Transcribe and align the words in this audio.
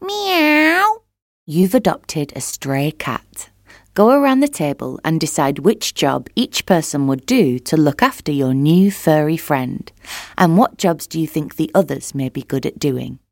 Meow. 0.00 1.02
You've 1.46 1.74
adopted 1.74 2.32
a 2.34 2.40
stray 2.40 2.90
cat. 2.90 3.50
Go 3.94 4.10
around 4.10 4.40
the 4.40 4.48
table 4.48 5.00
and 5.04 5.18
decide 5.18 5.60
which 5.60 5.94
job 5.94 6.28
each 6.36 6.66
person 6.66 7.06
would 7.06 7.24
do 7.24 7.58
to 7.60 7.76
look 7.78 8.02
after 8.02 8.30
your 8.30 8.52
new 8.52 8.90
furry 8.90 9.38
friend. 9.38 9.90
And 10.36 10.58
what 10.58 10.76
jobs 10.76 11.06
do 11.06 11.18
you 11.18 11.26
think 11.26 11.56
the 11.56 11.70
others 11.74 12.14
may 12.14 12.28
be 12.28 12.42
good 12.42 12.66
at 12.66 12.78
doing? 12.78 13.20